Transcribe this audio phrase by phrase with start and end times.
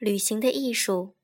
[0.00, 1.14] 旅行的艺术。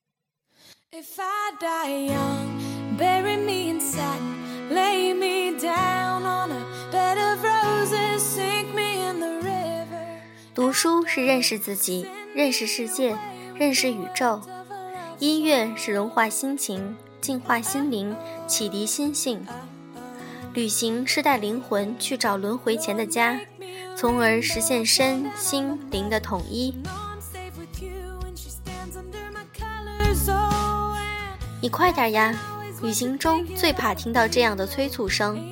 [10.54, 13.16] 读书是认识自己，认识世界，
[13.54, 14.42] 认识宇宙；
[15.20, 18.14] 音乐是融化心情，净化心灵，
[18.46, 19.38] 启迪心性；
[20.52, 23.40] 旅行是带灵魂去找轮回前的家，
[23.96, 26.74] 从而实现身心灵的统一。
[31.66, 32.32] 你快点呀！
[32.80, 35.44] 旅行中最怕听到这样的催促声。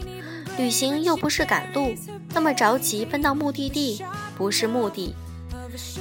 [0.56, 1.92] 旅行又不是赶路，
[2.32, 4.00] 那么着急奔到目的地
[4.38, 5.12] 不是目的。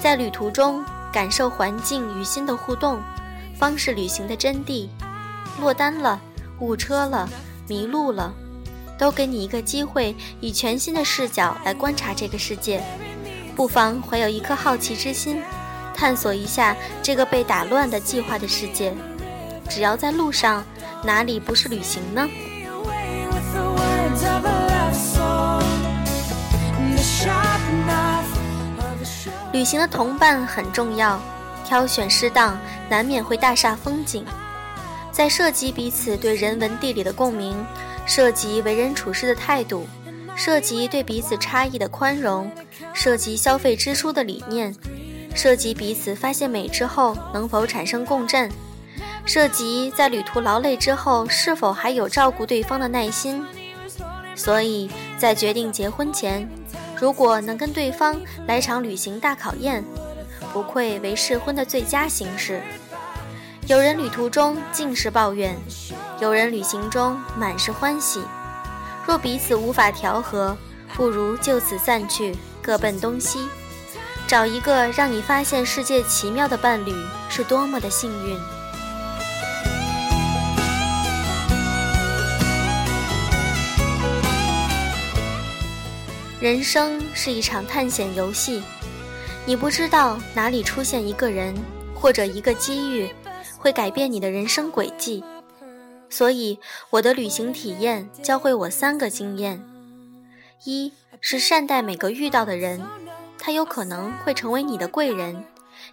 [0.04, 3.02] 在旅途中感受环境与心的互动，
[3.58, 4.88] 方是旅行的真谛。
[5.60, 6.22] 落单了，
[6.60, 7.28] 误车了，
[7.68, 8.32] 迷路了，
[9.00, 12.84] 都给你一个机会，以全新的视角来观察这个世界。
[13.56, 15.42] 不妨怀有一颗好奇之心，
[15.96, 18.94] 探索一下这个被打乱的计划的世界。
[19.70, 20.64] 只要在路上，
[21.04, 22.28] 哪里不是旅行呢？
[29.52, 31.20] 旅行的同伴很重要，
[31.66, 32.58] 挑选适当，
[32.90, 34.26] 难免会大煞风景。
[35.12, 37.56] 在涉及彼此对人文地理的共鸣，
[38.06, 39.86] 涉及为人处事的态度，
[40.36, 42.52] 涉及对彼此差异的宽容，
[42.94, 44.76] 涉及消费支出的理念，
[45.36, 48.52] 涉及彼此发现美之后能否产生共振。
[49.26, 53.44] 涉及在旅途劳累之后，是否还有照顾对方的耐心？
[54.36, 56.50] 所以在决定结婚前，
[57.00, 59.84] 如果能跟对方来场旅行大考验，
[60.52, 62.62] 不愧为试婚的最佳形式。
[63.68, 65.56] 有人旅途中尽是抱怨，
[66.20, 68.22] 有人旅行中满是欢喜。
[69.06, 70.58] 若彼此无法调和，
[70.96, 73.48] 不如就此散去，各奔东西。
[74.28, 76.94] 找一个让你发现世界奇妙的伴侣，
[77.30, 78.38] 是多么的幸运。
[86.44, 88.62] 人生是一场探险游戏，
[89.46, 91.56] 你不知道哪里出现一个人
[91.96, 93.10] 或者一个机遇，
[93.58, 95.24] 会改变你的人生轨迹。
[96.10, 96.60] 所以，
[96.90, 99.64] 我的旅行体验教会我三个经验：
[100.66, 102.82] 一是善待每个遇到的人，
[103.38, 105.46] 他有可能会成为你的贵人，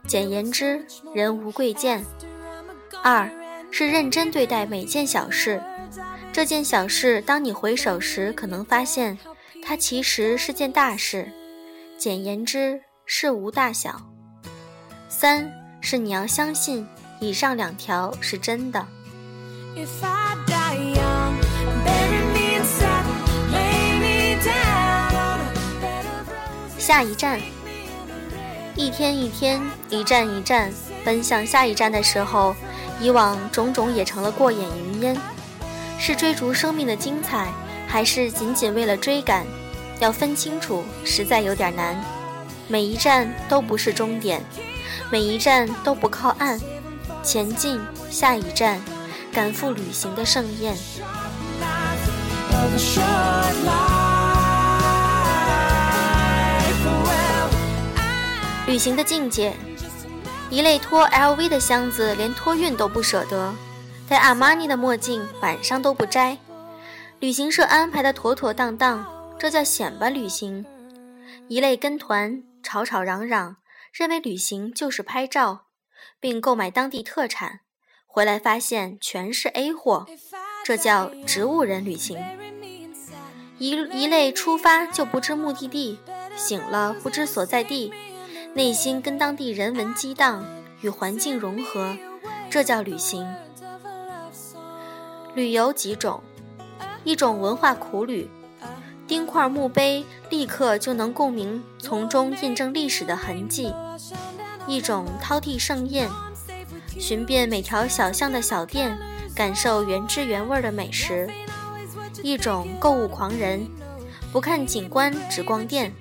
[0.08, 0.84] 简言之，
[1.14, 2.02] 人无贵贱；
[3.04, 3.30] 二
[3.70, 5.62] 是认真对待每件小事，
[6.32, 9.16] 这件小事当你回首时，可能发现。
[9.62, 11.30] 它其实是件大事，
[11.96, 14.00] 简言之，事无大小。
[15.08, 15.50] 三
[15.80, 16.86] 是你要相信
[17.20, 18.84] 以上两条是真的。
[26.76, 27.40] 下一站，
[28.74, 30.72] 一天一天，一站一站，
[31.04, 32.56] 奔向下一站的时候，
[33.00, 35.16] 以往种种也成了过眼云烟。
[35.98, 37.52] 是追逐生命的精彩。
[37.90, 39.44] 还是仅仅为了追赶，
[39.98, 42.00] 要分清楚，实在有点难。
[42.68, 44.40] 每一站都不是终点，
[45.10, 46.60] 每一站都不靠岸，
[47.20, 48.80] 前进下一站，
[49.32, 50.76] 赶赴旅行的盛宴。
[58.68, 59.52] 旅行的境界，
[60.48, 63.52] 一类拖 LV 的箱子，连托运都不舍得；
[64.08, 66.38] 戴阿玛尼的墨镜，晚上都不摘。
[67.20, 69.06] 旅行社安排的妥妥当当，
[69.38, 70.64] 这叫显摆旅行；
[71.48, 73.58] 一类跟团吵吵嚷嚷，
[73.92, 75.66] 认为旅行就是拍照，
[76.18, 77.60] 并购买当地特产，
[78.06, 80.06] 回来发现全是 A 货，
[80.64, 82.16] 这叫植物人旅行；
[83.58, 85.98] 一一类出发就不知目的地，
[86.34, 87.92] 醒了不知所在地，
[88.54, 90.42] 内心跟当地人文激荡，
[90.80, 91.94] 与环境融合，
[92.48, 93.30] 这叫旅行。
[95.34, 96.22] 旅游几种。
[97.02, 98.28] 一种文化苦旅，
[99.06, 103.72] 钉块墓碑立刻就能共鸣，从中印证历史的痕迹；
[104.66, 106.08] 一种饕餮盛宴，
[106.98, 108.98] 寻遍每条小巷的小店，
[109.34, 111.26] 感受原汁原味的美食；
[112.22, 113.66] 一种购物狂人，
[114.30, 115.94] 不看景观只逛店，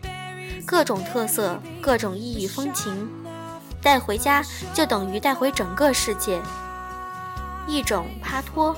[0.65, 3.09] 各种特色，各种异域风情，
[3.81, 4.43] 带回家
[4.73, 6.41] 就等于带回整个世界；
[7.67, 8.75] 一种趴托。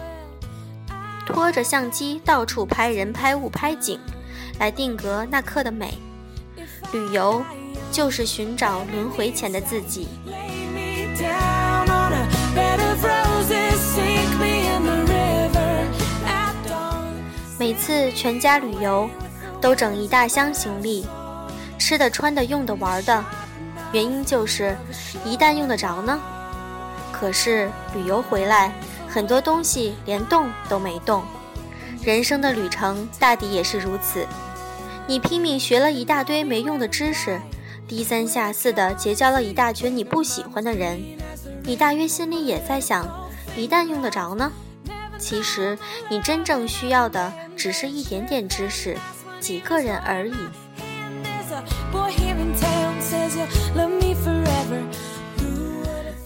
[1.25, 3.99] 拖着相机到处拍人、拍物、拍景，
[4.59, 5.97] 来定格那刻的美。
[6.91, 7.43] 旅游
[7.91, 10.07] 就是寻找轮回前的自己。
[17.57, 19.09] 每次全家旅游，
[19.61, 21.05] 都整一大箱行李，
[21.77, 23.23] 吃的、穿的、用的、玩的。
[23.93, 24.75] 原因就是，
[25.23, 26.19] 一旦用得着呢，
[27.11, 28.73] 可是旅游回来，
[29.11, 31.21] 很多东西连动都没动。
[32.01, 34.25] 人生的旅程大抵也是如此。
[35.05, 37.39] 你拼命学了一大堆没用的知识，
[37.87, 40.99] 低三下四的结交了一大群你不喜欢的人，
[41.63, 43.05] 你大约心里也在想：
[43.57, 44.49] 一旦用得着呢？
[45.19, 45.77] 其实
[46.09, 48.97] 你真正需要的只是一点点知识，
[49.39, 50.33] 几个人而已。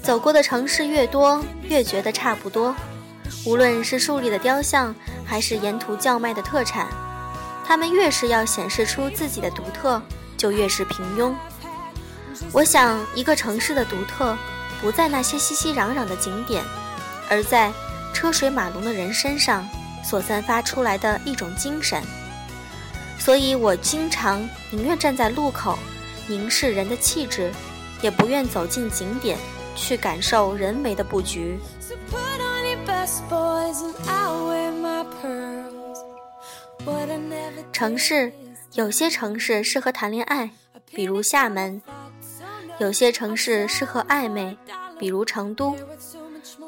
[0.06, 2.76] 走过的城市越多，越觉得差不多。
[3.44, 4.94] 无论是树立的雕像，
[5.26, 6.88] 还是沿途叫卖的特产，
[7.66, 10.00] 他们越是要显示出自己的独特，
[10.38, 11.34] 就越是平庸。
[12.52, 14.38] 我想，一个城市的独特，
[14.80, 16.64] 不在那些熙熙攘攘的景点，
[17.28, 17.74] 而在
[18.14, 19.68] 车水马龙的人身上
[20.04, 22.00] 所散发出来的一种精神。
[23.18, 25.80] 所以我经常宁愿站在路口，
[26.28, 27.52] 凝视人的气质，
[28.04, 29.36] 也不愿走进景点。
[29.76, 31.60] 去感受人为的布局。
[37.72, 38.32] 城市
[38.74, 40.50] 有些城市适合谈恋爱，
[40.92, 41.82] 比如厦门；
[42.80, 44.58] 有些城市适合暧昧，
[44.98, 45.76] 比如成都；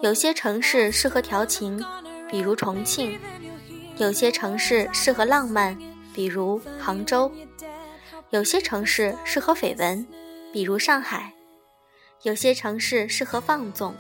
[0.02, 1.84] 有些城市适合调情，
[2.30, 3.18] 比如重庆；
[3.98, 5.78] 有些城市适合浪漫，
[6.14, 7.32] 比如杭州；
[8.32, 10.06] 有些城市适合绯闻，
[10.52, 11.34] 比如上海。
[12.24, 13.94] 有些城市适合放纵，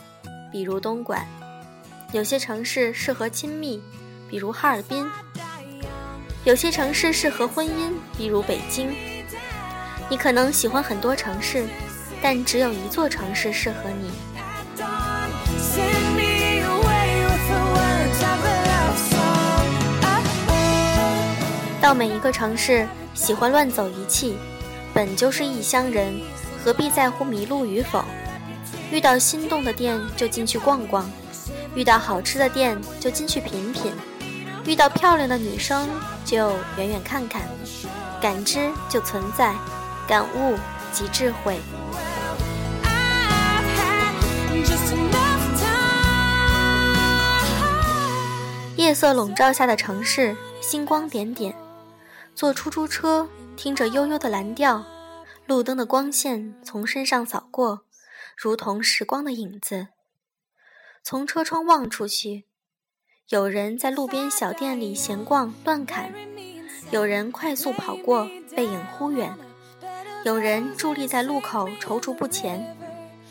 [0.52, 1.20] 比如东莞；
[2.14, 3.80] 有些城市适合亲密，
[4.28, 5.06] 比如哈尔滨；
[6.44, 8.92] 有些城市适合婚姻，比如北京。
[10.10, 11.68] 你可能喜欢很多城市，
[12.20, 14.10] 但只有一座城市适合你。
[21.80, 24.36] 到每一个城市，喜欢乱走一气，
[24.92, 26.20] 本就是异乡人。
[26.68, 28.04] 何必在乎迷路与否？
[28.92, 31.10] 遇到心动的店就进去逛逛，
[31.74, 33.94] 遇到好吃的店就进去品品，
[34.66, 35.88] 遇到漂亮的女生
[36.26, 37.44] 就远远看看。
[38.22, 39.56] 感知就存在，
[40.10, 40.58] 感悟
[40.92, 41.58] 即智慧。
[48.76, 51.56] 夜色笼罩下的城市，星光点点。
[52.36, 53.26] 坐出租车，
[53.56, 54.84] 听着悠悠的蓝调。
[55.48, 57.86] 路灯的光线从身上扫过，
[58.36, 59.88] 如同时光的影子。
[61.02, 62.44] 从车窗望出去，
[63.30, 66.14] 有人在路边小店里闲逛乱砍，
[66.92, 69.32] 有人快速跑过，背影忽远；
[70.26, 72.76] 有人伫立在路口踌躇不前，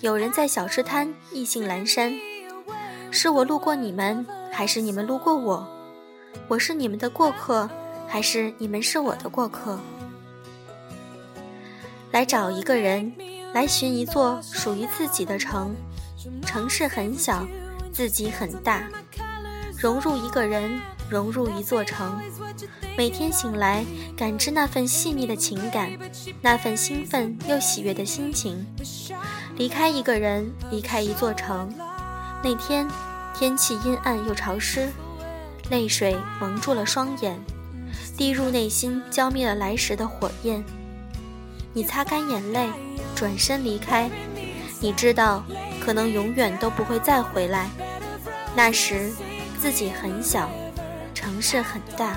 [0.00, 2.14] 有人在小吃摊意兴阑珊。
[3.10, 5.68] 是我路过你们，还是你们路过我？
[6.48, 7.68] 我是你们的过客，
[8.08, 9.78] 还是你们是我的过客？
[12.16, 13.12] 来找一个人，
[13.52, 15.76] 来寻一座属于自己的城。
[16.46, 17.46] 城市很小，
[17.92, 18.88] 自己很大。
[19.78, 20.80] 融入一个人，
[21.10, 22.18] 融入一座城。
[22.96, 23.84] 每天醒来，
[24.16, 25.90] 感知那份细腻的情感，
[26.40, 28.66] 那份兴奋又喜悦的心情。
[29.56, 31.70] 离开一个人，离开一座城。
[32.42, 32.88] 那天，
[33.34, 34.88] 天气阴暗又潮湿，
[35.68, 37.38] 泪水蒙住了双眼，
[38.16, 40.64] 滴入内心，浇灭了来时的火焰。
[41.76, 42.70] 你擦干眼泪，
[43.14, 44.10] 转身离开。
[44.80, 45.44] 你知道，
[45.78, 47.68] 可能永远都不会再回来。
[48.54, 49.12] 那时，
[49.60, 50.48] 自己很小，
[51.12, 52.16] 城市很大。